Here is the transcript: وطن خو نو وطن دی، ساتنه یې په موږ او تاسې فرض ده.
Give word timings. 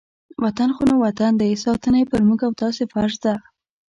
وطن 0.43 0.69
خو 0.75 0.81
نو 0.89 0.95
وطن 1.05 1.31
دی، 1.41 1.51
ساتنه 1.63 1.97
یې 2.01 2.09
په 2.11 2.17
موږ 2.27 2.39
او 2.47 2.53
تاسې 2.61 2.83
فرض 2.93 3.15
ده. 3.23 3.35